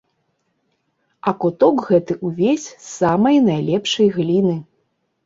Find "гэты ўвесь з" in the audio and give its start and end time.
1.89-2.87